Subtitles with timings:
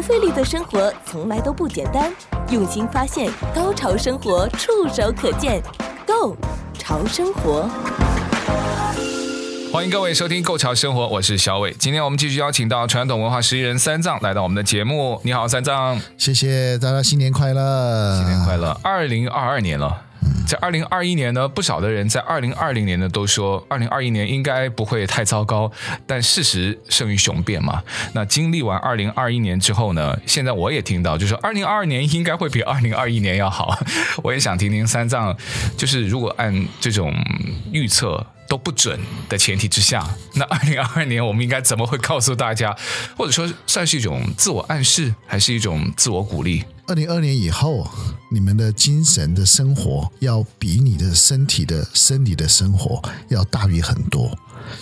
[0.00, 2.10] 不费力的生活从来都不简单，
[2.48, 5.62] 用心发现，高潮生活触手可见
[6.06, 6.34] Go
[6.72, 7.68] 潮生活，
[9.70, 11.76] 欢迎各位收听《Go 潮生活》，我是小伟。
[11.78, 15.20] 今天我们继续邀请到传统文化十一人三藏来到我们的节目。
[15.22, 18.80] 你好，三藏，谢谢大家，新年快乐，新年快乐！
[18.82, 20.04] 二零二二年了。
[20.50, 25.70] 在二零二一年呢，不少的人在二零二零年呢都说，二零二一年应该不会太糟糕，
[26.08, 27.80] 但事实胜于雄辩嘛。
[28.14, 33.78] 那经历完二零二一年之后呢，现在我也听到，就是二零二二年应该会比二零二一年要好。
[34.24, 35.36] 我也想听听三藏，
[35.76, 37.14] 就是如果按这种
[37.70, 42.76] 预测都不准的前提之下，那二零二二年我们应该怎么会告诉大家，
[43.16, 46.64] 或者说算是一种自我暗示，还是一种自我鼓励？
[46.90, 47.88] 二零二年以后，
[48.32, 54.36] 你们的精神的生活要比你的身体的生理的生活要大于很多。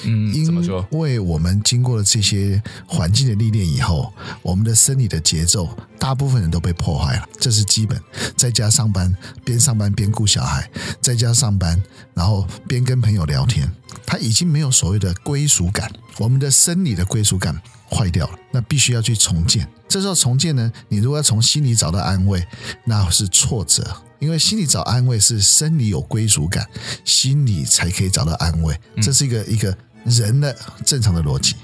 [0.04, 0.86] 嗯，怎么说？
[0.90, 8.00] 因为我们经过了这些环境的历练以后，我们的生理的节奏大部分人都被破坏了，这是基本。
[8.36, 11.82] 在家上班，边上班边顾小孩，在家上班，
[12.14, 13.70] 然后边跟朋友聊天，
[14.06, 19.68] 他已经没有所谓的归属感，我们的生理的归属感坏掉了，那必须要去重建。
[19.88, 22.46] 这时候重建呢，你如果要从心里找到安慰，
[22.84, 26.68] 那是挫折，因为心里找安慰是生理有归属感，
[27.04, 31.54] 心里才可以找到安慰，这是一个一个人的正常的逻辑。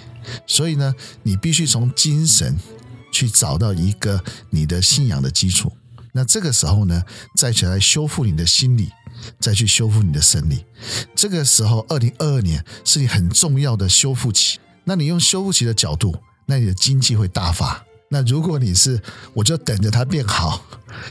[0.47, 2.57] 所以呢，你必须从精神
[3.13, 5.73] 去找到一个你的信仰的基础。
[6.13, 7.03] 那这个时候呢，
[7.37, 8.91] 再起来修复你的心理，
[9.41, 10.65] 再去修复你的生理。
[11.15, 14.61] 这个时候，二零二二年是你很重要的修复期。
[14.85, 16.17] 那你用修复期的角度，
[16.47, 17.85] 那你的经济会大发。
[18.15, 20.65] 那如果你是，我就等着它变好，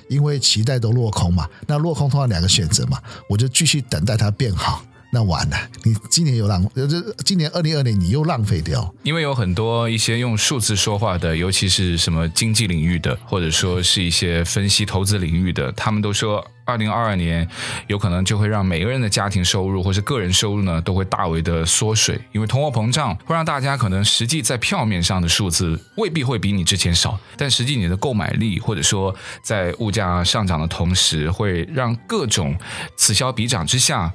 [0.07, 1.49] 因为期待都落空嘛。
[1.67, 4.81] 那落空通常两个选择嘛，我就继续等待它变好。
[5.13, 8.91] 那完了，你今年又浪，这今年二零二零你又浪费掉。
[9.03, 17.47] 因为有很多一些用数字说话的，尤其是什么经济领域的，或者说是一些分析投资领域的，他们都说二零二二年
[17.85, 29.13] 有可能就会让每个人的家庭收入或是个人收入呢都会大为的缩水，因为通货膨胀会让大家可能实际在票面上的数字未必会比你之前少，但实际你的购买力或者说
[29.43, 32.57] 在物价上涨的同时，会让各种
[32.97, 34.11] 此消彼长之下。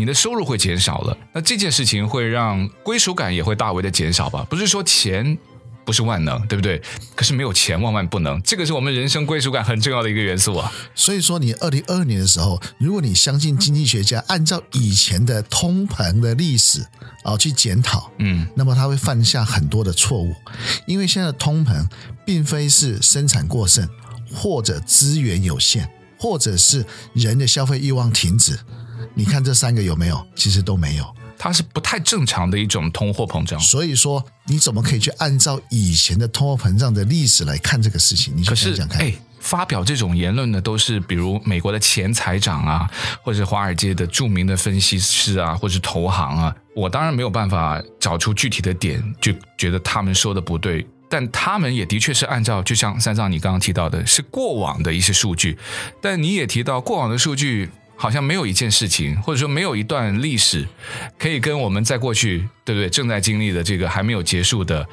[0.00, 4.46] 你的收入会减少了，那这件事情会让归属感也会大为的减少吧？
[4.48, 5.36] 不是说钱
[5.84, 6.80] 不是万能，对不对？
[7.14, 10.72] 可是没有钱万万不能，这个是我们人生归属感很重要的一个元素啊。
[10.94, 16.82] 所以说，你二零二二年的时候，如果你相信经济学家按照以前的通膨的历史
[17.22, 20.34] 啊去检讨，嗯，那么他会犯下很多的错误，
[20.86, 21.86] 因为现在的通膨
[22.24, 23.86] 并非是生产过剩，
[24.32, 28.58] 或者资源有限，或者是人的消费欲望停止。
[29.14, 30.26] 你看这三个有没有？
[30.34, 33.58] 其实都没有，它是不太正常的一种通货膨胀。
[33.60, 38.32] 所以说，你怎么可以去按照以前的通货膨胀的历史来看这个事情？
[38.36, 39.02] 你想想看。
[39.02, 42.90] 哎，发表这种言论的都是比如美国的前财长啊，
[43.22, 46.54] 或者华尔街的著名的分析师啊，或者投行啊。
[46.74, 55.58] 我当然没有办法找出具体的点，就觉得他们说的不对，但他们也的确是按照，就像三藏你刚刚提到的，是过往的一些数据，
[56.00, 57.70] 但你也提到过往的数据。
[58.00, 60.66] 好像没有一件事情，或者说没有一段历史，
[61.18, 62.88] 可以跟我们在过去，对不对？
[62.88, 64.88] 正在经历的这个还没有结束的，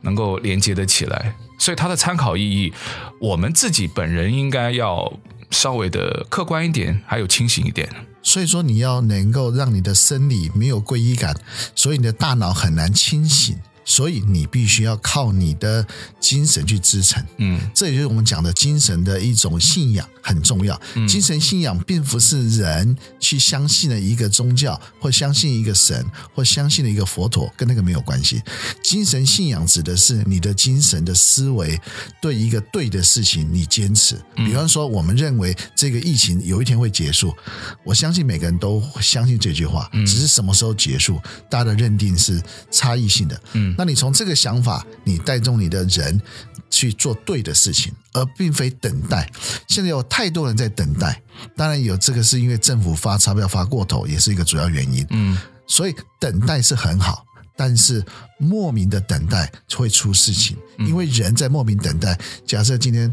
[0.00, 1.36] 能够连接的起来。
[1.56, 2.72] 所以它的参考意义，
[3.20, 5.12] 我们自己本人应该要
[5.52, 7.88] 稍微的客观一点，还有清醒一点。
[8.24, 11.36] 所以说，你要能够让你的生理没有归依感，
[11.76, 13.56] 所以你的大脑很难清醒。
[13.84, 15.86] 所以你必须要靠你的
[16.20, 20.78] 精神去支撑，嗯，这也就是我们讲的精神的一种信仰很重要。
[21.08, 28.42] 精神信仰并不是人去相信了一个宗教，或相信一个神，或相信了一个佛陀，跟那个没有关系。
[28.82, 31.80] 精神信仰指的是你的精神的思维，
[32.20, 34.16] 对一个对的事情你坚持。
[34.36, 37.34] 比方说，我们认为这个疫情有一天会结束，
[37.82, 41.18] 我相信每个人都相信这句话，只是什么时候结束，
[41.48, 43.74] 大家的认定是差异性的，嗯。
[43.78, 46.20] 那你从这个想法，你带动你的人
[46.70, 49.30] 去做对的事情，而并非等待。
[49.68, 51.20] 现在有太多人在等待，
[51.56, 55.06] 当然有这个是因为政府发钞票发过头，也是一个主要原因。
[55.10, 57.24] 嗯，所以等待是很好，
[57.56, 58.04] 但是
[58.38, 62.18] 莫名的等待会出事情，因为人在莫名等待。
[62.46, 63.12] 假设今天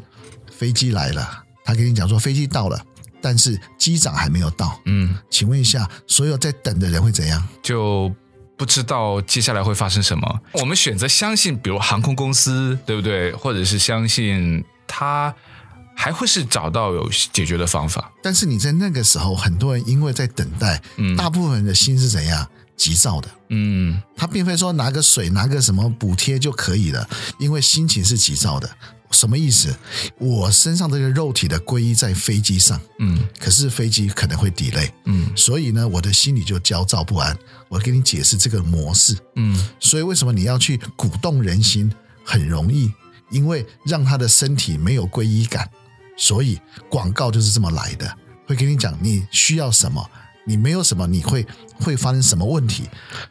[0.51, 2.80] 飞机来了，他跟你讲说飞机到了，
[3.22, 4.80] 但是机长还没有到。
[4.86, 7.48] 嗯，请问一下，所有在等的人会怎样？
[7.63, 8.13] 就。
[8.57, 10.42] 不知道接下来会发生什么。
[10.54, 13.31] 我们选择相信，比如航空公司，对不对？
[13.34, 15.34] 或者是相信他
[15.96, 18.12] 还会是找到有解决的方法。
[18.24, 22.48] 但是你在那个时候，很多人因为在等待，嗯，大部分人的心是怎样？
[22.78, 27.08] 急躁的，嗯，他并非说拿个水、拿个什么补贴就可以了，
[27.40, 28.69] 因为心情是急躁的。
[29.16, 29.76] 什么意思？
[30.20, 37.36] 我身上这个肉体的皈依在飞机上，嗯，可是飞机可能会 delay，嗯，所以呢，我的心里就焦躁不安。
[37.70, 41.92] 我给你解释这个模式，嗯，所以为什么你要去鼓动人心？
[42.24, 42.92] 很容易，
[43.30, 45.70] 因为让他的身体没有皈依感，
[46.18, 46.60] 所以
[46.90, 50.04] 广告就是这么来的，会跟你讲你需要什么。
[50.46, 51.46] 你没有什么，你会
[51.80, 52.84] 会发生什么问题？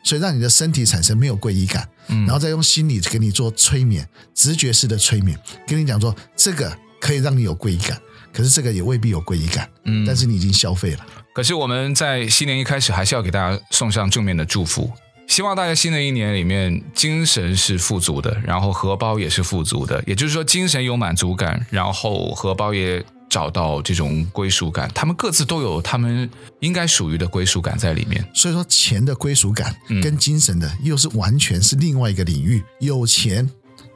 [0.02, 7.98] 所以让你的身体产生没有归依感，嗯，然后再用心理给你做催眠，直觉式的催眠，跟你讲说这个可以让你有归依感，
[8.32, 11.06] 可是这个也未必有归依感，嗯，但是你已经消费了。
[11.32, 14.90] 可是我们在新年一开始还是要给大家送上正面的祝福，
[15.26, 23.04] 希望大家新的一年里面精神是富足的，然后荷包也是富足的，也就是说精神有满足感，然后荷包也。
[23.28, 26.28] 找到这种归属感，他们各自都有他们
[26.60, 28.24] 应该属于的归属感在里面。
[28.34, 32.62] 所以说，钱的归属感跟精神的又是完全是另外一个领域。
[32.80, 33.50] 嗯、有钱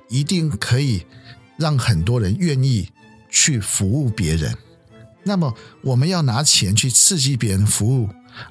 [0.08, 1.04] 一定可以
[1.56, 2.88] 让很多人愿意
[3.30, 4.56] 去服务别人。
[5.24, 8.08] 那么，我们要拿钱去刺激别人服务。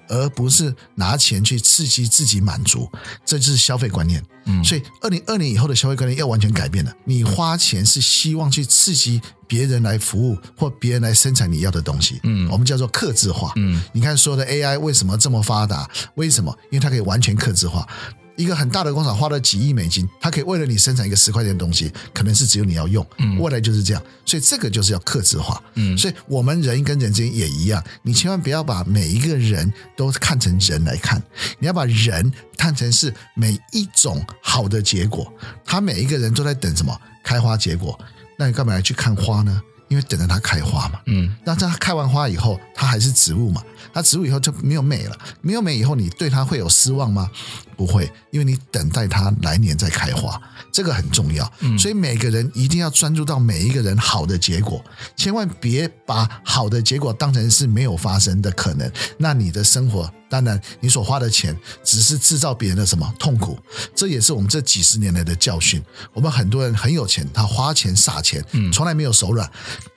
[0.09, 2.91] 而不是拿钱去刺激自己满足，
[3.23, 4.21] 这就是消费观念。
[4.43, 6.93] 嗯，所以二零二年以后的消费观念要完全改变了。
[7.05, 12.19] 你花钱是希望去刺激别人来服务，或别人来生产你要的东西。
[12.23, 13.53] 嗯，我们叫做克制化。
[13.55, 15.89] 嗯，你看说的 AI 为什么这么发达？
[16.15, 16.55] 为什么？
[16.69, 17.87] 因为它可以完全克制化。
[18.35, 23.03] 一个很大的工厂花了几亿美金，它可以为了你生产一个十块钱的东西，可能是只有你要用。
[23.17, 25.59] 嗯，未来就是这样，所以这个就是要克制化。
[25.73, 31.19] 嗯，所以我们人跟人之间也一样，你千万不要把每一个人都看成人来看，
[31.57, 35.33] 你要把人看成是每一种好的结果。
[35.65, 36.95] 他每一个人都在等什么？
[37.23, 37.99] 开花结果。
[38.37, 39.61] 那你干嘛要去看花呢？
[39.89, 40.99] 因为等着它开花嘛。
[41.05, 43.63] 嗯，那它开完花以后，它还是植物嘛。
[43.93, 47.31] 它植物以后就没有美了，没有美以后，你对它会有失望吗？
[47.77, 50.39] 不会，因为你等待它来年再开花，
[50.73, 51.49] 这个很重要。
[51.61, 54.83] 嗯，所以每个人一定要专注到每一个人好的结果，
[55.15, 58.91] 千万别把好的结果当成是没有发生的可能。
[59.17, 63.57] 那你的生活，当然你所花的钱只是制造别人的什么痛苦，
[63.95, 65.81] 这也是我们这几十年来的教训。
[66.13, 69.49] 我们很多人很有钱，他花钱撒钱，嗯，从来没有手软，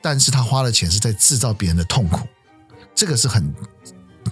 [0.03, 2.27] 但是他花的钱是在制造别人的痛苦，
[2.94, 3.55] 这个是很。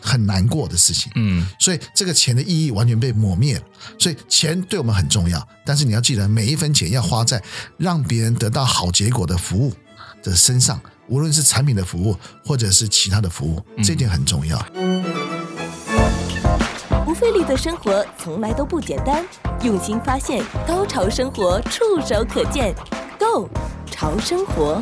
[0.01, 3.63] 很难过的事情，嗯，所以这个钱的意义完全被抹灭了。
[3.99, 7.43] 所以钱对我们很重要，但是你要记得，每一分钱要花在
[7.79, 9.73] 让别人得到好结果的服务
[10.23, 14.59] 的身上，无论是产品的服务或者是其他的服务，这点很重要。
[17.09, 19.25] 不费力的生活从来都不简单，
[19.63, 22.75] 用心发现，高潮生活触手可见
[23.19, 23.49] ，Go
[23.91, 24.79] 潮生活。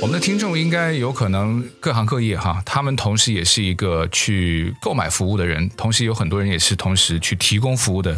[0.00, 8.16] 我们的听众应该有可能各行各业哈，他们同时也是一个去购买服务的人，同时有很多人也是同时去提供服务的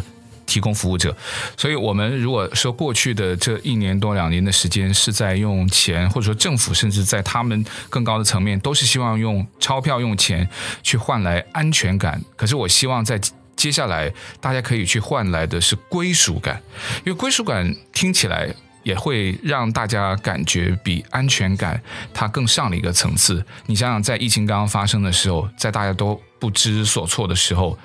[0.49, 1.15] 提供服务者。
[1.55, 10.49] 所以，我们如果说过去的这一年多两年的时间是在用钱，或者说政府甚至在他们更高的层面都是希望用钞票、用钱
[10.81, 12.19] 去换来安全感。
[12.35, 13.21] 可是，我希望在
[13.55, 14.11] 接下来
[14.41, 16.61] 大家可以去换来的是归属感，
[17.05, 18.53] 因为归属感听起来。
[18.81, 21.79] 也会让大家感觉比安全感
[22.13, 23.45] 它更上了一个层次。
[23.65, 27.77] 你想想，在疫情刚刚发生的时候，在大家都不知所措的时候，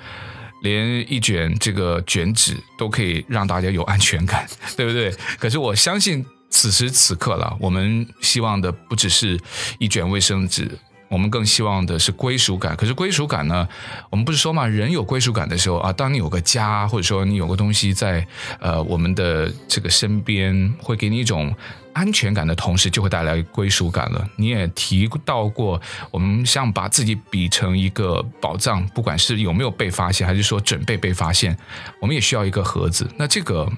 [0.65, 4.45] 连一卷这个卷纸都可以让大家有安全感，
[4.75, 5.13] 对不对？
[5.39, 9.39] 可是我相信此时此刻了，我们希望的不只是
[9.77, 10.69] 一卷卫生纸。
[11.07, 13.67] 我们更希望的是归属感，可是归属感呢？
[14.09, 18.25] 我们不是说嘛，人有归属感的时候啊，当你有个家，或者说你有个东西在
[18.59, 21.55] 呃我们的这个身边，会给你一种
[21.95, 24.29] 安全感的同时，就会带来归属感了。
[24.35, 31.57] 你也提到过，我们像把自己比成一个宝藏，不管是有没有被发现，还是说准备被发现，
[32.01, 33.09] 我们也需要一个盒子。
[33.17, 33.71] 那这个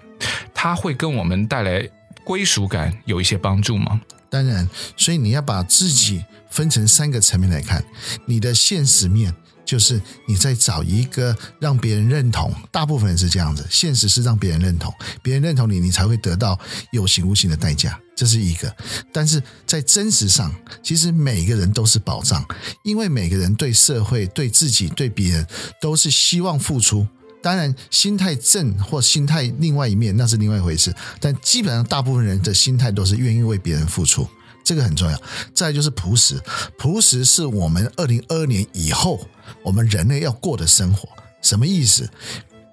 [0.51, 1.88] 它会跟我们带来
[2.24, 4.01] 归属感有一些帮助吗？
[4.29, 7.86] 当然，所以你要把自己分成三个层面来看。
[8.25, 9.33] 你的现实面
[9.67, 13.63] 就是你在找一个让别人认同，大部分人是这样子。
[13.69, 16.57] 现实是让别人认同，别人认同你，你才会得到
[16.91, 18.74] 有形无形的代价，这是一个。
[19.12, 22.43] 但是在真实上，其实每个人都是宝藏，
[22.83, 25.45] 因为每个人对社会、对自己、对别人
[25.81, 27.05] 都是希望付出。
[27.43, 30.93] 当然，心态正或心态另外一面，那是另外一回事。
[31.19, 34.27] 但基本上，大部分人的心态都是愿意为别人付出，
[34.67, 35.17] 这个很重要。
[35.53, 36.38] 再就是朴实，
[36.77, 39.25] 朴实是我们二零二二年以后
[39.63, 41.07] 我们人类要过的生活。
[41.41, 42.09] 什么意思？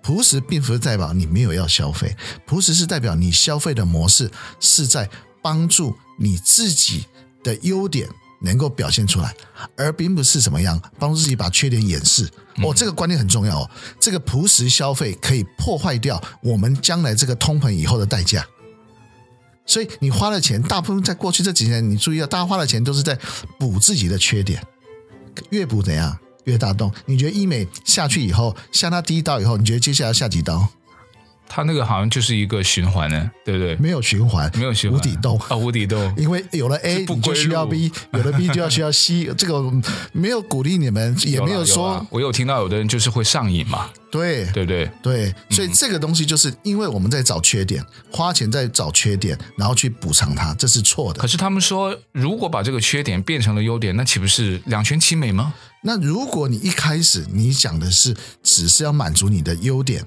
[0.02, 5.08] 朴实并不是代表你没有要消费，朴实是代表你消费的模式是在
[5.40, 7.06] 帮助你自己
[7.44, 8.08] 的优点
[8.42, 9.32] 能够表现出来，
[9.76, 12.28] 而并不是怎么样帮助自己把缺点掩饰。
[12.62, 13.70] 哦，这个观念很重要哦。
[13.98, 18.46] 这个朴实消费可以破坏掉我们将来这个通膨以后的代价。
[19.66, 23.18] 所以你花的钱，大部分在过去这几年，你注意到，大家花的钱都是在
[23.58, 24.62] 补自己的缺点，
[25.50, 26.92] 越补怎样越大洞。
[27.06, 30.68] 你觉得医美下去以后，下它第一刀以后，你觉得接下来下几刀？
[31.48, 33.76] 它那个好像就是一个循环呢，对不对？
[33.76, 36.12] 没有循环，没有循环，无底洞啊，无底洞。
[36.16, 39.24] 因为有了 A，你就需要 B， 有了 B 就要需要 C。
[39.36, 39.62] 这个
[40.12, 41.94] 没有鼓励你们，也没有说。
[41.94, 45.34] 有我有听到有的人就是会上瘾嘛，对对对对。
[45.50, 51.20] 所以这个东西就是因为我们在找缺点，花钱在找缺点，然后去补偿它，这是错的。
[51.20, 55.54] 可是他们说，如果把这个缺点变成了优点，那岂不是两全其美吗？
[55.82, 60.02] 那如果你一开始你讲的是只是要满足你的优点。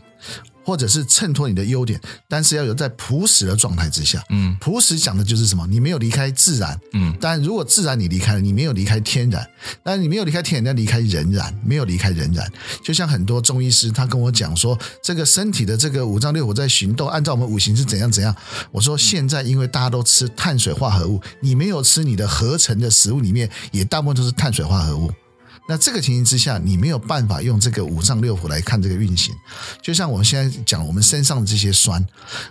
[0.68, 1.98] 或者是衬托你的优点，
[2.28, 4.22] 但是要有在朴实的状态之下。
[4.32, 5.66] 嗯，朴实讲的就是什么？
[5.66, 6.78] 你没有离开自然。
[6.92, 9.50] 嗯，但如果自然你离开了，你没有离开天然。
[9.82, 12.46] 但你没有离开天然，要离开人然，没有离开人然。
[12.84, 18.36] 就像很多中医师他跟我讲说，这个身体的这个五脏六腑在行动，按照我们五行是怎样怎样。
[18.70, 25.10] 我说现在因为大家都吃碳水化合物，你没有吃你的合成的食物里面也大部分都是碳水化合物。
[25.68, 29.36] 那这个情形之下，你没有办法用这个五脏六腑来看这个运行。
[29.82, 32.06] 就像我们现在讲，我们身上的这些酸，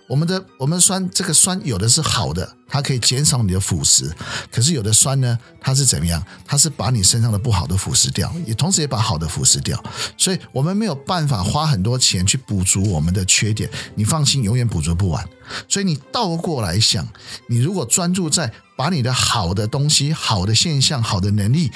[0.07, 4.11] 我们的我们酸，这个酸有的是好的，它可以减少你的腐蚀；
[4.53, 6.23] 可是有的酸呢，它是怎么样？
[6.45, 9.83] 它是把你身上的不好的腐蚀掉，也同时也把好的腐蚀掉。
[10.19, 13.71] 所以我们没有办法花很多钱去补足我们的缺点。
[13.95, 15.27] 你放心，永远补足不完。
[15.69, 17.09] 所以你倒过来想，
[17.49, 21.73] 你如果专注在把你的好的东西、好的现象、好的能力。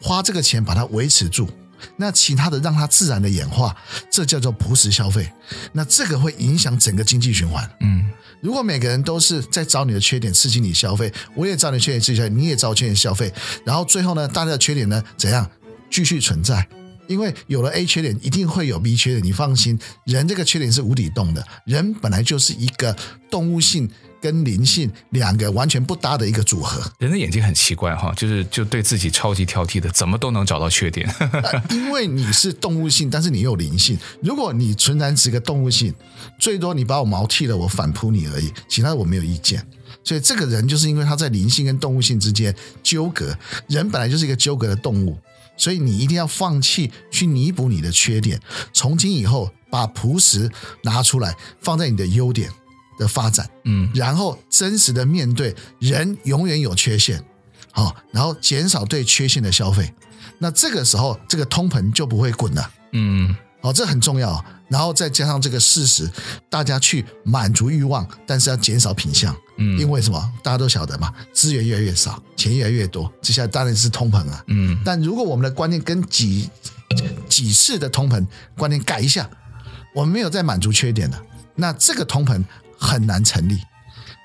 [0.00, 1.48] 花这个钱把它维持住，
[1.96, 3.74] 那其他的让它自然的演化，
[4.10, 5.32] 这叫做朴实消费。
[5.72, 7.66] 那这个会影响整个经济循环。
[7.80, 8.04] 嗯，
[8.42, 13.32] 如果每个人都是在找你的缺点刺激你消费，我也找你的缺点刺激消费，你也找缺点消费，
[13.64, 15.50] 然后最后呢，大家的缺点呢怎样
[15.90, 16.68] 继续存在？
[17.06, 19.24] 因为有了 A 缺点，一定会有 B 缺点。
[19.24, 22.94] 你放心，人这个缺点是无底洞的，人本来就是一个
[23.30, 23.90] 动物性。
[24.24, 26.80] 跟灵性两个完全不搭的一个组合。
[26.98, 31.06] 人的眼睛很奇怪哈，就是就对自己超级挑剔的，怎么都能找到缺点。
[31.68, 33.98] 因为你是动物性，但是你有灵性。
[34.22, 35.92] 如果你纯然是个动物性，
[36.38, 39.62] 最多你把我毛剃了，我反扑你而已，其他我没有意见。
[40.02, 43.36] 所以这个人就是因为他在灵性跟动物性之间纠葛。
[43.68, 45.18] 人本来就是一个纠葛的动物，
[45.58, 48.40] 所以你一定要放弃去弥补你的缺点。
[48.72, 50.50] 从今以后，把朴实
[50.82, 52.50] 拿出来放在你的优点
[52.98, 57.22] 的发展，嗯，然后真实的面对人永远有缺陷，
[57.72, 59.92] 好，然后减少对缺陷的消费，
[60.38, 66.08] 那这个时候这个通膨就不会滚了，嗯，好，这很重要，然后再加上这个事实，
[66.48, 70.32] 大家去满足欲望，但是要减少品相，嗯，因为什么？
[70.42, 76.48] 大家都晓得嘛，资源越来越少，钱越来越多，接下来当然是通膨啊，嗯，但如果我们的观念跟几
[77.28, 78.24] 几次的通膨
[78.56, 79.28] 观念改一下，
[79.94, 81.22] 我们没有再满足缺点了，
[81.56, 82.42] 那这个通膨。
[82.84, 83.58] 很难成立，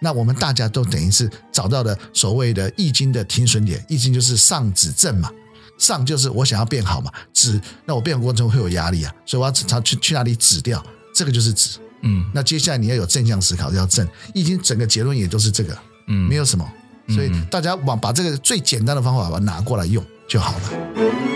[0.01, 5.31] 那我们大家都等于是找到了所谓的易经的停损点，易经就是上止正嘛，
[5.77, 10.85] 上就是我想要变好嘛，止那我变好过程中会有压力啊，所以我要朝去去哪里止掉，
[11.15, 16.69] 这个就是止，嗯，那接下来你要有正向思考，要正，易经整个结论也都是这个，嗯，没有什么，
[17.07, 21.28] 所以大家往把这个最简单的方法把它拿过来用就好了。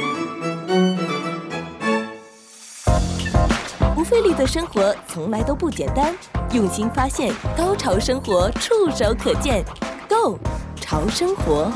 [4.13, 6.13] 费力的生活从来都不简单，
[6.51, 9.65] 用心发现，高潮生活触手可见
[10.08, 10.38] Go
[10.79, 11.72] 潮生活，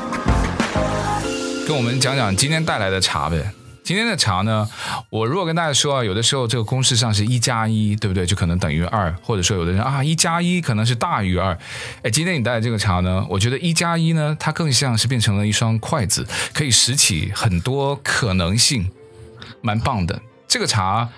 [1.66, 3.50] 跟我们讲讲今天带来的茶呗。
[3.82, 4.68] 今天的茶呢，
[5.10, 8.24] 我如果跟大家说啊，有的时候这个公式上是一加一，对不对？
[8.24, 11.58] 就可能等于二，或者说有的人啊，一加一可能是大于二。
[12.04, 18.88] 哎，今天你带的这个茶呢，我觉得一加一呢，它更像是变成了一双筷子，可以拾起很多可能性，
[19.60, 20.22] 蛮棒的。
[20.46, 21.08] 这个茶。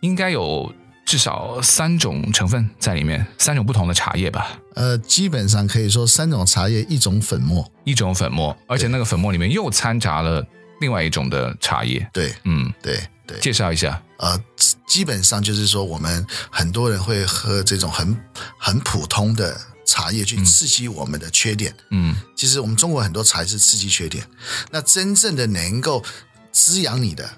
[0.00, 0.72] 应该有
[1.04, 4.58] 至少三种成分在里面，三种不同的茶叶吧？
[4.74, 10.44] 呃，基本上可以说三种茶叶，一种粉末，一种粉末，而且那个粉末里面又掺杂了
[10.80, 12.08] 另外一种的茶叶。
[12.12, 14.00] 对，嗯，对对，介绍一下。
[14.18, 14.38] 呃，
[14.86, 18.16] 基本上就是说，我们很多人会喝这种很
[18.58, 21.74] 很普通的茶叶去刺激我们的缺点。
[21.90, 24.24] 嗯，其实我们中国很多茶叶是刺激缺点，
[24.70, 26.04] 那真正的能够
[26.52, 27.28] 滋养你的。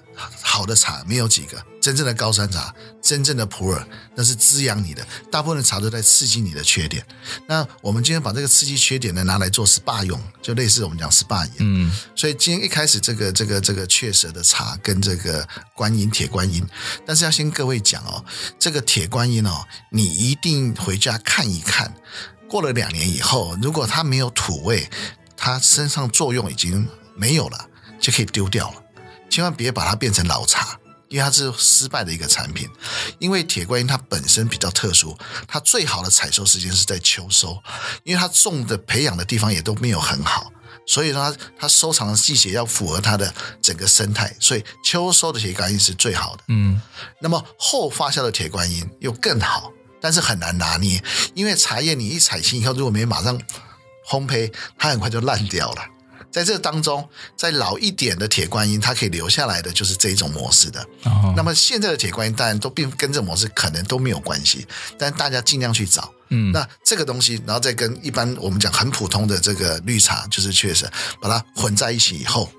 [0.43, 3.85] 好的茶没有几个，真正的高山茶，真正的普洱，
[4.15, 5.05] 那是滋养你的。
[5.29, 7.05] 大部分的茶都在刺激你的缺点。
[7.45, 11.55] 那我们今天把这个刺激缺点呢拿来做 SPA 用，就类似我们讲 SPA 一样。
[11.57, 11.91] 嗯。
[12.15, 16.65] 所以今天一开始这个这个这个雀舌的茶跟这个观音铁观音，
[17.05, 18.23] 但是要先各位讲哦，
[18.57, 21.93] 这个铁观音哦，你一定回家看一看。
[22.47, 24.89] 过了两年以后，如果它没有土味，
[25.35, 27.67] 它身上作用已经没有了，
[27.99, 28.81] 就可以丢掉了。
[29.29, 30.79] 千万别把它变成老茶，
[31.13, 32.67] 因为它是失败的一个产品。
[33.19, 35.15] 因为铁观音它本身比较特殊，
[35.47, 37.55] 它最好的采收时间是在秋收，
[38.03, 40.51] 因为它种的培养的地方也都没有很好，
[40.87, 46.43] 所以呢，它收藏的季节要符合它的整个生态，所以秋收的铁观音是最好的。
[46.47, 46.81] 嗯，
[47.19, 51.03] 那么后发酵的铁观音又更好，但是很难拿捏，
[51.35, 53.39] 因为茶叶你一采青以后，如果没马上
[54.09, 55.85] 烘焙，它很快就烂掉了。
[56.33, 60.81] 在这当中，在老一点的铁观音，它可以留下来的就是这一种模式的。
[61.03, 64.65] 哦、那么现在的铁观音当然都并跟这模式可能都没有关系，
[64.97, 66.11] 但大家尽量去找。
[66.29, 70.89] 嗯，那这个东西，然后再跟一般我们讲很普通的这个绿茶，就是确实
[71.21, 72.51] 把它混在一起以后，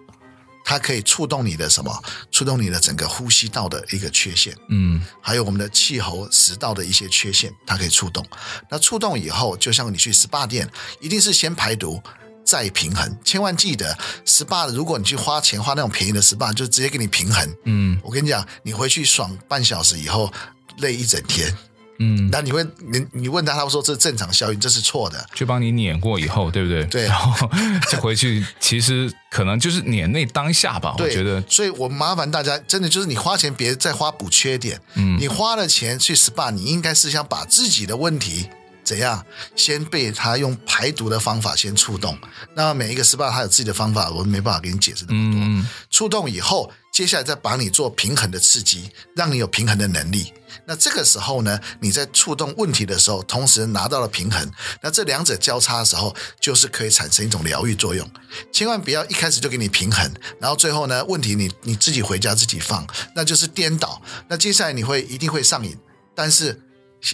[0.64, 1.92] 它可以触动你的什么？
[2.30, 4.54] 触动你的整个呼吸道的一个缺陷。
[4.68, 8.24] 嗯，还有我们的气候食道的一些缺陷，它可以触动。
[8.70, 12.00] 那触动以后，就像你去 SPA 店，一定是先排毒。
[12.44, 13.96] 再平衡，千万记得
[14.26, 17.56] ，SPA 如果你去花钱花那种便宜的 SPA，就直接给你平衡。
[17.64, 20.30] 嗯，我跟你讲，你回去爽半小时以后，
[20.78, 21.52] 累一整天。
[22.00, 25.24] 嗯，那你会你你问他，他会说这是正常效应，这是错的。
[25.32, 26.84] 就帮你碾过以后，对不对？
[26.86, 27.48] 对，然后
[27.88, 30.96] 再回去，其实可能就是碾那当下吧。
[30.98, 34.80] 我觉得，所以我麻烦大家，真的就是你花钱，别再花补缺点。
[34.94, 38.48] 嗯，你花了钱去 SPA，你应该是想把自己的问题。
[38.84, 39.24] 怎样？
[39.56, 42.18] 先被他用排毒的方法先触动。
[42.54, 45.40] 那每一个 SPA 他有自己的方法，我没办法给你解释那么多。
[45.40, 50.32] 嗯、触动以后，接下来再把你做平衡的刺激，让你有平衡的能力。
[50.66, 54.50] 那这个时候呢，你在触动问题的时候，同时拿到了平衡。
[54.82, 58.08] 那这两者交叉的时候，就是可以产生一种疗愈作用。
[58.52, 60.08] 千万不要一开始就给你平衡，
[60.40, 62.86] 然后最后呢，问题你你自己回家自己放，
[63.16, 64.00] 那就是颠倒。
[64.28, 65.76] 那接下来你会一定会上瘾，
[66.14, 66.62] 但是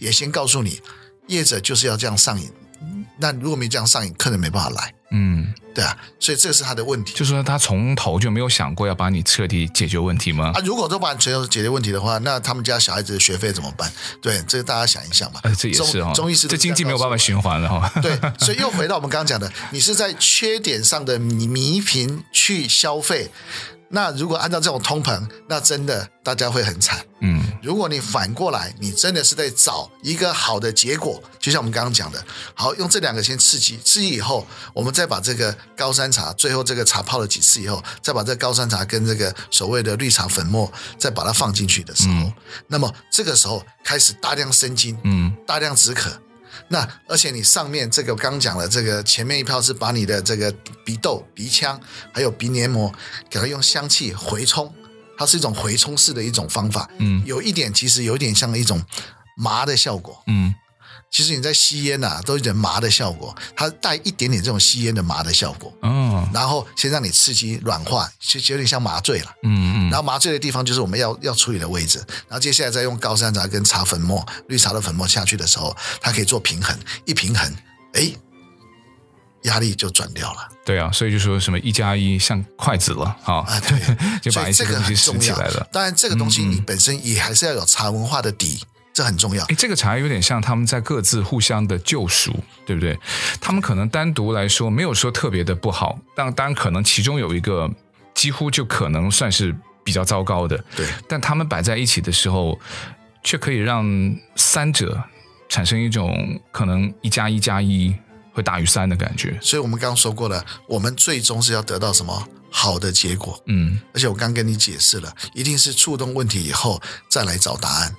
[0.01, 0.81] 也先告诉你。
[1.31, 2.51] 业者就是要这样上瘾，
[3.19, 4.93] 那如果没这样上瘾，客人没办法来。
[5.13, 7.13] 嗯，对啊，所以这是他的问题。
[7.15, 10.53] 就是说他从头就没有想过要把你彻底解决问题吗？
[10.55, 13.91] 啊，如果都把你彻底解决问题的话，那他们家小孩子的学费怎么办？
[14.23, 15.41] 对，这个大家想一想嘛。
[15.43, 17.93] 呃，这也是哦，中医师这经济没有办法循环了哈。
[18.01, 23.31] 对，所以又回到我们刚刚讲的，你是在缺点上的弥弥平去消费。
[23.89, 27.00] 那如果按照这种通膨，那真的大家会很惨。
[27.61, 42.33] 嗯，如果你反过来，你真的是在找一个好的结果，就像我们刚刚讲的，好，用这两个先刺激，刺激以后，我们再把这个高山茶，最后这个茶泡了几次以后，再把这个高山茶跟这个所谓的绿茶粉末，再把它放进去的时候，嗯、
[42.67, 46.11] 那么这个时候开始大量生津，嗯，大量止渴。
[46.69, 50.53] 那而且你上面这个刚刚讲了，这个前面一泡是把你的这个
[50.85, 51.81] 鼻窦、鼻腔
[52.13, 52.93] 还有鼻黏膜，
[53.29, 54.73] 给它用香气回冲，
[55.21, 56.89] 它是一种回冲式的一种方法。
[56.97, 58.83] 嗯，有一点其实有一点像一种
[59.37, 60.23] 麻的效果。
[60.27, 60.55] 嗯。
[61.11, 65.71] 其实你在吸烟呐、啊，都有点麻的效果，它带一点点这种吸烟的麻的效果。
[65.83, 69.27] 嗯，然后先让你刺激软化，其实有点像麻醉了。
[69.43, 69.91] 嗯嗯。
[69.91, 77.55] 然后麻醉的地方就是我们要要处理的位置，然后接下来再用高山茶跟茶粉末、绿茶的粉末下去的时候，它可以做平衡，一平衡，
[77.95, 78.13] 哎，
[79.43, 80.49] 压力就转掉了。
[80.65, 83.35] 对啊，所以就说什么一加一像筷子了啊。
[83.37, 83.79] 啊，对，
[84.21, 85.69] 就把一些东西拾起来了。
[85.73, 88.61] 当然，这个东西你本身也还是要有茶文化的底。
[88.93, 89.45] 这很重要。
[89.45, 92.35] 诶，这个茶有点像他们在各自互相的救赎，
[92.67, 92.99] 对不对？
[93.41, 97.71] 他们可能单独来说没有说特别的不好，但当然可能其中有一个
[98.15, 100.59] 几乎就可能算是比较糟糕的。
[100.75, 102.59] 对，但他们摆在一起的时候，
[103.23, 103.87] 却可以让
[104.35, 105.01] 三者
[105.49, 107.95] 产生一种可能一加一加一
[108.41, 109.39] 会大于三的感觉。
[109.43, 113.41] 所以我们刚刚说过了，我们最终是要得到什么好的结果？
[113.47, 117.95] 嗯，而且我刚跟你解释了，一定是触动问题以后再来找答案。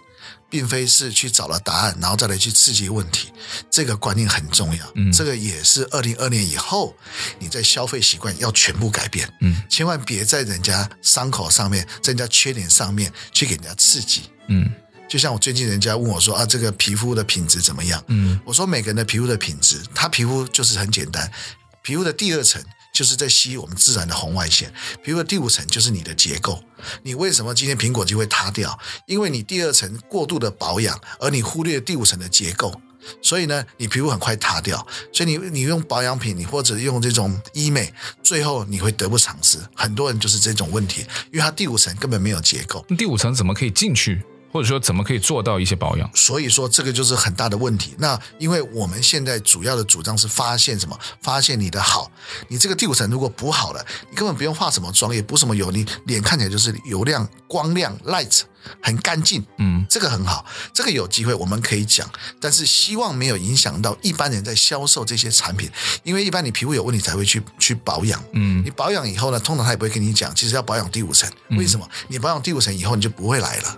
[0.52, 3.32] 并非是去找了答案，然后再来去刺激问题，
[3.70, 4.86] 这个观念很重要。
[4.96, 6.94] 嗯，这个也是二零二年以后
[7.40, 9.34] 你在消费习惯要全部改变。
[9.40, 14.24] 嗯，千万别在人家伤口上面，在人家缺点上面去给人家刺激。
[14.50, 14.70] 嗯，
[15.12, 18.02] 就像我最近人家问我说啊，这个皮肤的品质怎么样？
[18.08, 21.30] 嗯，我说每个人的皮肤的品质，他皮肤就是很简单，
[21.82, 22.64] 皮肤的第二层。
[22.94, 24.72] 就是在吸我们自然的红外线，
[25.02, 26.62] 皮肤的第五层就是你的结构。
[27.04, 28.78] 你为什么今天苹果肌会塌掉？
[29.06, 32.82] 因为你第二层过度的保养，而你忽略第五层的结构，
[33.22, 34.86] 所以呢，你皮肤很快塌掉。
[35.14, 39.58] 所以你你用保养品，你或者用这种医美，最后你会得不偿失。
[39.74, 42.86] 很多人就是这种问题，因为它第五层根本没有结构。
[42.98, 44.22] 第五层怎么可以进去？
[44.52, 46.10] 或者说怎么可以做到一些保养？
[46.14, 47.96] 所以说这个就是很大的问题。
[47.98, 50.98] 那因为我们现在主要的主张是发现什么？
[51.22, 52.12] 发现你的好。
[52.48, 58.42] 你这个第五层如果补好了，你根本不用化什么妆，也补什么油，你脸看起来就是油亮、光亮、light，
[58.82, 59.44] 很干净。
[59.58, 60.46] 嗯，这个很好。
[60.74, 62.10] 这个有机会我们可以讲，
[62.40, 65.70] 但是希望没有影响到一般人在销售这些产品，
[66.04, 68.22] 因为一般你皮肤有问题才会去去保养。
[68.34, 71.30] 嗯，你保养以后呢，通常他也不会跟你讲，其实要保养第五层。
[71.52, 71.88] 为什么？
[72.08, 73.78] 你保养第五层以后，你就不会来了。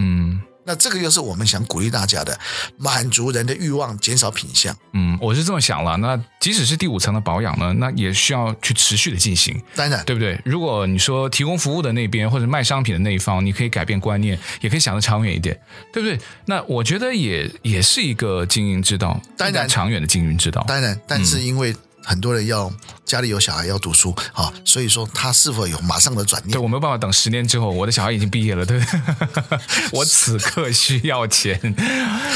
[0.00, 2.38] 嗯，那这个又是我们想鼓励大家的，
[2.76, 4.74] 满足人的欲望，减少品相。
[4.92, 5.96] 嗯，我是这么想了。
[5.96, 10.40] 那即使是第五层的保养呢，那也需要去持续的进行，当然，对不对？
[10.44, 15.60] 如果你说提供服务的那边或者卖商品的那一方，你可以改变观念，也可以想得长远一点，
[15.92, 16.16] 对不对？
[16.46, 20.64] 那我觉得也也是一个经营之道，当然长远的经营之道。
[20.68, 21.74] 当然，但是因为。
[22.08, 22.72] 很多人要
[23.04, 26.52] 家里有小孩要读书啊，所以说他是否有马上的转念？
[26.52, 29.58] 对，我没有办法等十年之后，我的小孩已经毕业了，对不对？
[29.92, 31.60] 我此刻需要钱。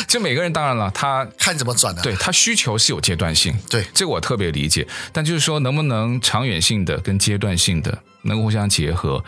[0.06, 2.02] 就每个人当然了，他看怎么转的。
[2.02, 4.86] 对，他需求是有阶段性，对，这个我特别理解。
[5.10, 8.02] 但就是说，能不能长远性的跟阶段性的？
[8.22, 9.22] 能互相结合，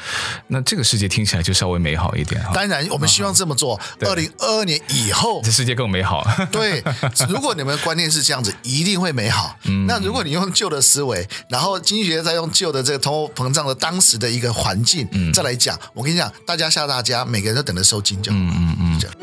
[0.49, 2.45] 那这个世界听起来就稍微美好一点。
[2.53, 3.81] 当然，我们希望这么做。
[4.01, 6.27] 二零二二年以后，这世界更美好。
[6.51, 6.83] 对，
[7.29, 9.57] 如果你们的观念是这样子，一定会美好。
[9.65, 18.39] 嗯，那如果你用旧的思维，然后经济学再用旧的这个通货膨胀的当时的一个环境，嗯，再来讲，我跟你讲，大家吓大家，每个人都等着收金就好。
[18.39, 19.17] 嗯嗯嗯，这样。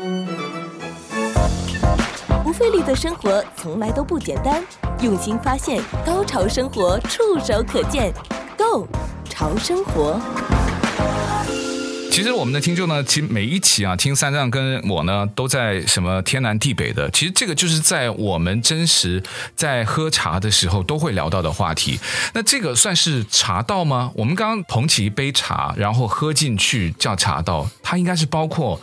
[2.44, 4.62] 不费力的生活从来都不简单，
[5.00, 8.12] 用心发现，高潮生活触手可见
[8.58, 8.86] Go。
[9.42, 10.20] 潮生活，
[12.12, 17.10] 其实我们的听众呢，其实每一期啊，听三藏跟我呢，都在什么天南地北的。
[17.10, 19.20] 其实这个就是在我们真实
[19.56, 21.98] 在喝茶的时候都会聊到的话题。
[22.34, 24.12] 那这个算是茶道吗？
[24.14, 28.80] 我们刚刚捧起一杯茶，然后喝进去叫茶道，它应该是包括。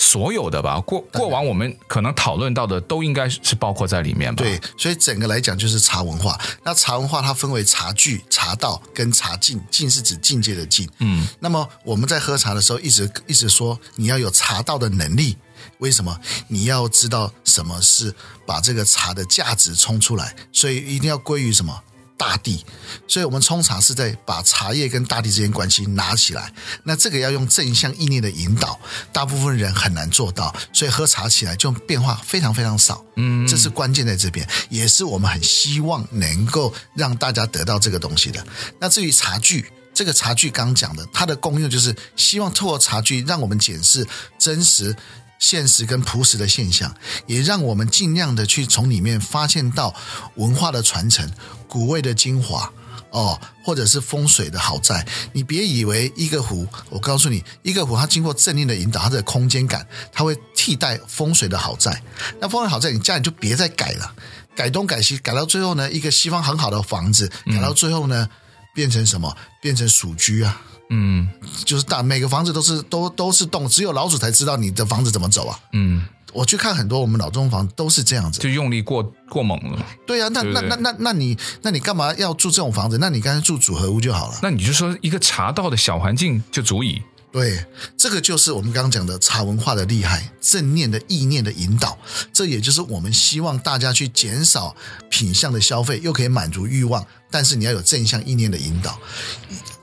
[0.00, 4.42] 所有的吧，过过往我们可能讨论到的都应该是包括在里面吧。
[4.42, 6.40] 对，所以整个来讲就是茶文化。
[6.64, 9.60] 那茶文化它分为茶具、茶道跟茶境。
[9.70, 10.88] 境是指境界的境。
[11.00, 11.28] 嗯。
[11.38, 15.36] 那么我们在喝茶的时候，一直一直说你要有茶道的能力。
[15.78, 16.18] 为什么？
[16.48, 18.14] 你要知道什么是
[18.46, 21.78] 把这个茶的价值冲出来，所以一定要归于什么？
[22.20, 22.62] 大地，
[23.08, 26.52] 所以我们冲茶是在把茶叶跟大地之间关系拿起来。
[26.84, 28.78] 那这个要用正向意念的引导，
[29.10, 33.02] 大部分人很难做到，所以喝茶起来就变化非常非常少。
[33.16, 38.46] 嗯，这是关键在这边，也是我们很希望能够让大家得到这个东西的。
[38.78, 44.06] 那至于茶具，这个茶具刚讲的，它的功用就是希望透过茶具让我们检视
[44.38, 44.94] 真实。
[45.40, 46.94] 现实跟朴实的现象，
[47.26, 49.92] 也让我们尽量的去从里面发现到
[50.36, 51.28] 文化的传承、
[51.66, 52.72] 古味的精华
[53.10, 55.04] 哦，或者是风水的好在。
[55.32, 62.00] 你别以为一个湖，我告诉你，一个湖它经过正念的引导，它的空间感，它会替代风水的好在。
[62.40, 64.14] 那风水好在，你家里就别再改了，
[64.54, 68.28] 改东改西，改到最后呢，一个西方很好的房子，改到最后呢，
[68.74, 69.34] 变成什么？
[69.60, 70.60] 变成鼠居啊。
[70.90, 71.28] 嗯，
[71.64, 75.58] 就是大每个房子都是都都是洞，只有老鼠才知道你的房子怎么走啊。
[75.72, 79.86] 嗯，我去看很多我们老中房都是这样子，就用力过过猛了。
[80.06, 82.98] 对呀、啊，那那那那那你那你干嘛要住这种房子？
[83.00, 84.38] 那你干脆住组合屋就好了。
[84.42, 87.00] 那你就说一个茶道的小环境就足以。
[87.32, 87.64] 对，
[87.96, 91.96] 这个就是我们刚刚讲的茶文化的厉害，正念的意念的引导，
[92.32, 94.74] 这也就是我们希望大家去减少
[95.08, 98.98] 品相的消费，又可以满足欲望，但是你要有正向意念的引导。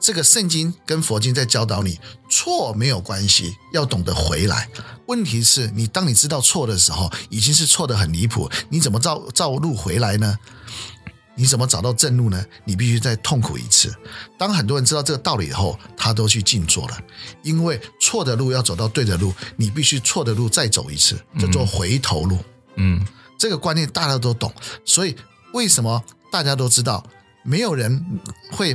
[0.08, 4.70] 这个圣经跟佛经在教导你，错没有关系，要懂得回来。
[5.08, 10.40] 问题是你当你知道错的时候，已经是错得很离谱，你怎么照照路回来呢？
[11.36, 12.42] 你怎么找到正路呢？
[12.64, 13.94] 你必须再痛苦一次。
[14.38, 16.98] 当很多人知道这个道理以后，他都去静坐了。
[17.44, 22.40] 因为错的路要走到对的路，你必须错的路再走一次，叫做回头路。
[22.78, 23.06] 嗯，
[23.38, 24.54] 这个观念大家都懂。
[24.86, 25.14] 所以
[25.52, 27.06] 为什么大家都知道，
[27.44, 28.22] 没有人
[28.54, 28.74] 会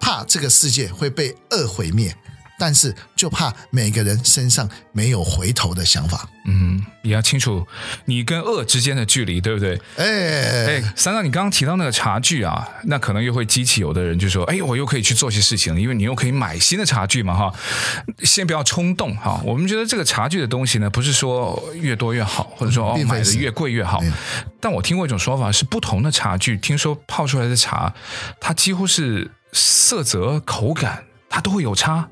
[0.00, 2.14] 怕这个世界会被恶毁灭？
[2.58, 6.28] 但是就怕每个人身上没有回头的想法。
[6.44, 7.66] 嗯，也要清楚
[8.04, 9.80] 你跟恶之间的距离，对不对？
[9.96, 17.54] 哎哎，三哥，你刚刚提到那个茶具啊，那可能又会激起有的人就说：“哎，我又可以去做些事情了，因为你又可以买新的茶具嘛，哈。”
[18.24, 19.40] 先不要冲动哈。
[19.42, 24.02] 我们觉得这个茶具的东西呢，不是说越多越好，或者说哦买的越贵越好。
[24.60, 27.94] 但我听过一种说法是，不同的茶具，听说泡出来的茶，
[28.38, 32.08] 它几乎是色泽、口感，它都会有差。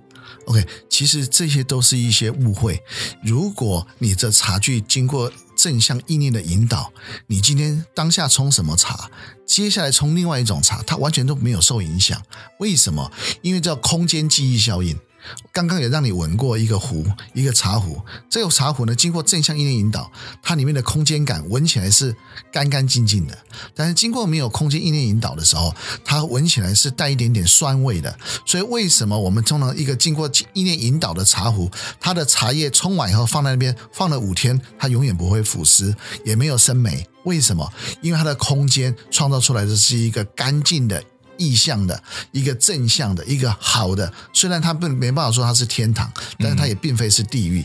[0.47, 2.83] OK，其实这些都是一些误会。
[3.23, 6.91] 如果你的茶具经过正向意念的引导，
[7.27, 9.11] 你今天当下冲什么茶，
[9.45, 12.23] 接下来冲另外一种茶，它完全都没有受影响。
[12.61, 13.13] 为什么？
[13.43, 14.99] 因为叫空间记忆效应。
[15.53, 18.01] 刚刚也让你闻过一个壶，一个茶壶。
[18.29, 20.11] 这个茶壶呢，经过正向意念引导，
[20.43, 22.15] 它里面的空间感闻起来是
[22.53, 23.37] 干干净净的。
[23.75, 28.17] 但是经过没有空间意念引导的时候，它闻起来是带一点点酸味的。
[28.47, 37.07] 所以为什么我们通常一个经过意念引导的茶壶，它的茶叶冲完以后放在那边放了五天，它永远不会腐蚀，也没有生霉。
[37.25, 37.71] 为什么？
[38.01, 41.03] 因为它的空间创造出来的是一个干净的。
[41.39, 47.65] 意向的一个正向的一个好的，虽然它不没办法说它是天堂，但是它也并非是地狱。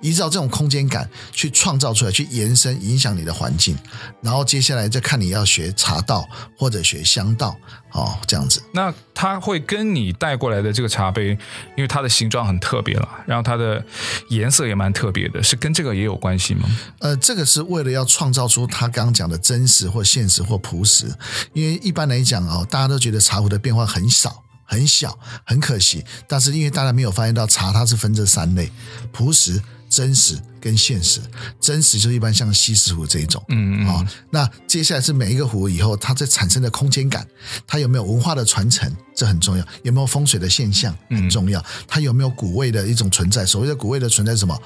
[0.00, 3.76] 依照这种空间感去创造出来，去延伸影响你的环境，
[4.22, 7.56] 然后接下来再看你要学茶道或者学香道，
[7.92, 8.62] 哦，这样子。
[8.72, 11.30] 那它会跟你带过来的这个茶杯，
[11.76, 13.84] 因为它的形状很特别了，然后它的
[14.30, 16.68] 颜色也蛮特别的，是跟这个也有关系吗？
[17.00, 21.12] 呃，这个是为了要创造出他刚刚讲的真实或现实或朴实，
[21.52, 24.44] 因为一般来讲哦，大家都觉得茶壶的变化很少。
[24.70, 28.70] 很小，很可惜，但是因为大家没有发现到茶，它是分这三类：
[29.10, 30.38] 朴实、真实。
[30.60, 31.20] 跟现实，
[31.60, 37.26] 真实就是一般像西式壶这一种，嗯哦，那接下来是每一个壶以后它在产生的空间感，
[37.66, 43.44] 它有没有文化的传承，这很重要，有没有风水的现象很重要，它有没有古味的一种存在。
[43.44, 44.60] 所谓的古味的存在是什么？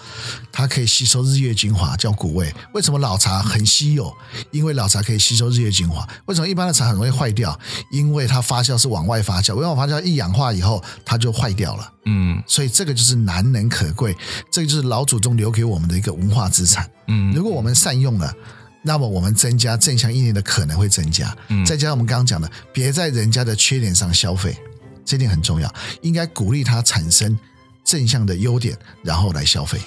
[0.51, 2.53] 它可以吸收日月精华，叫古味。
[2.75, 4.13] 为什么老茶很稀有？
[4.51, 6.07] 因为老茶可以吸收日月精华。
[6.27, 7.59] 为什么一般的茶很容易坏掉？
[7.91, 11.93] 因为它发酵是往外发酵，往外发酵一氧化以后，它就坏掉了。
[12.05, 14.17] 嗯，所以这个就是难能可贵，
[14.51, 16.89] 这个就是老祖宗留给我们的一个文化资产。
[17.09, 18.35] 嗯，如果我们善用了，
[18.83, 21.37] 那么我们增加正向意念的可能会增加。
[21.49, 24.57] 嗯，再加上我们刚刚讲的，别在人家的缺点上消费，
[25.05, 27.39] 这点很重要，应该鼓励他产生。
[27.85, 29.79] 正向的优点，然后来消费。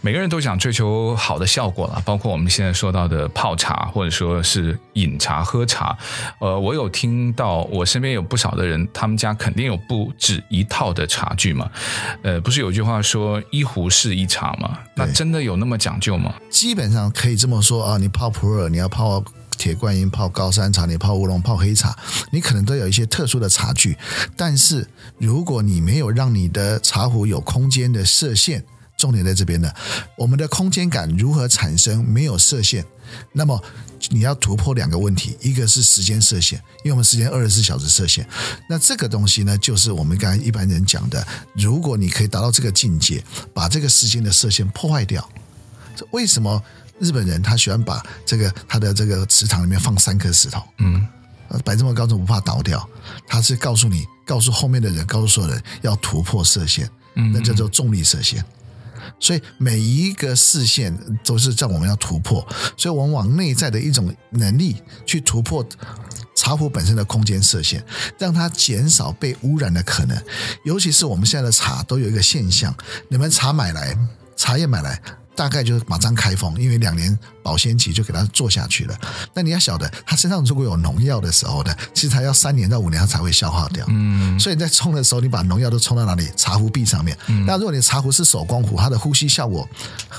[0.00, 5.96] 每个人都想追求好的效果了，包括我们现在说到的泡茶，或者说是饮茶、喝茶。
[6.40, 11.70] 呃，我有听到，我身边有不少的人，他们家肯定有不止一套的茶具嘛。
[12.22, 14.78] 呃，不是有句话说“一壶是一茶”吗？
[14.94, 16.34] 那真的有那么讲究吗？
[16.50, 19.22] 基本上可以这么说啊，你泡普洱，你要泡。
[19.60, 21.94] 铁观音泡高山茶，你泡乌龙、泡黑茶，
[22.32, 23.94] 你可能都有一些特殊的茶具。
[24.34, 28.64] 但是如果你没有让你的茶壶有空间的射线，
[28.96, 29.70] 重点在这边呢，
[30.16, 32.02] 我们的空间感如何产生？
[32.02, 32.82] 没有射线，
[33.34, 33.62] 那么
[34.08, 38.26] 你要突破两个问题，一个是时间射线，因为我们时间二十四小时射线。
[38.66, 45.28] 那这个东西呢，就是我们刚才一般人讲的，如果你可以达到这个境界，把这个时间的射线破坏掉，
[46.12, 46.62] 为什么？
[47.00, 51.04] 日本人他喜欢把这个他的这个池塘里面放三颗石头，嗯，
[51.64, 52.88] 摆这么高，就不怕倒掉。
[53.26, 58.44] 他是告诉你，告诉后面的人，告诉所有人要突破射线，嗯，那叫做重力射线。
[59.18, 65.66] 所以每一个视线都是叫我们要突破，所以我们往内在的一种能力去突破
[66.34, 67.84] 茶壶本身的空间射线，
[68.18, 70.22] 让它减少被污染的可能。
[70.64, 72.74] 尤其是我们现在的茶都有一个现象，
[73.08, 73.96] 你们茶买来，
[74.36, 75.00] 茶叶买来。
[75.40, 78.98] 大概就是马上开封，因为两年保鲜期就给它做下去了。
[79.34, 83.84] 那你要晓得，它身上如果有农药的时候呢，其实它要三年到五年它才会消化掉。
[83.88, 86.28] 嗯，所以你在冲的时候，你把农药都冲到哪里？
[86.36, 87.16] 茶壶壁上面。
[87.28, 89.68] 嗯，那如果你的茶壶是手工壶，它的呼吸效果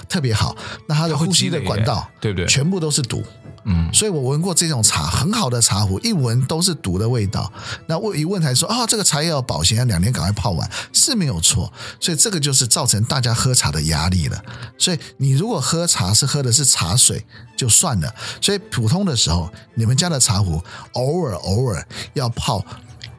[0.08, 0.56] 特别好，
[0.88, 2.46] 那它的呼吸的管道，对不对？
[2.48, 3.24] 全部都是毒。
[3.64, 7.52] 嗯，所以我闻过这种茶，很好的茶壶，一闻都是毒的味道。
[7.86, 11.72] 那我一问才说，啊、哦，这个茶叶要保鲜，要两年赶快泡完，是没有错。
[12.00, 14.44] 所以这个就是造成大家喝茶的压力了。
[14.80, 17.11] 所以你如果喝茶是喝的是茶水
[17.58, 18.14] 就算了。
[18.42, 20.62] 所以普通的时候，你们家的茶壶
[20.94, 22.64] 偶尔偶尔要泡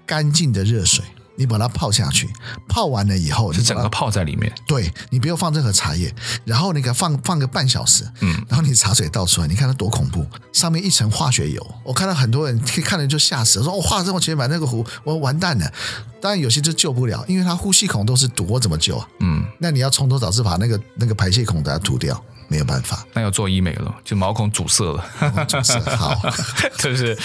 [0.06, 1.04] 干净的热水。
[1.34, 2.28] 你把它泡下去，
[2.68, 4.52] 泡完了以后，你整个泡在里面。
[4.66, 11.74] 对，你不要放任何茶叶，然后你给它放放个半小时，嗯，然后你茶水倒出来，你看它多恐怖，上面一层化学油。
[11.84, 15.72] 我看到很多人看了就吓死了，说我花了这么钱买那个壶，我完蛋了。
[16.20, 19.08] 当然有些就救不了，因为它呼吸孔都是堵，我怎么救啊？
[19.20, 22.22] 嗯，那你要从头到尾把那个那个排泄孔给它堵掉。
[22.48, 25.04] 没有办法，那要做医美了，就毛孔阻塞了。
[25.46, 26.20] 阻塞好，
[26.78, 27.16] 就是。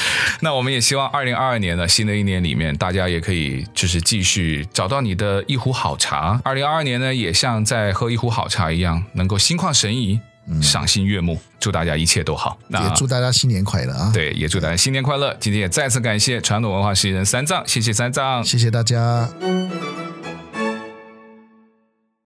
[0.42, 6.40] 那我们也希望二零二二年的新的一年里面，大家也可以就是继续找到你的一壶好茶。
[6.44, 10.20] 二零二二年呢，也像在喝一壶好茶一样，能够心旷神怡，
[10.62, 11.40] 赏心悦目。
[11.60, 14.12] 祝大家一切都好，那也祝大家新年快乐啊！
[14.14, 15.36] 对，也祝大家新年快乐。
[15.40, 19.28] 今天也再次感谢传统文化实习人三藏，谢谢三藏，谢谢大家。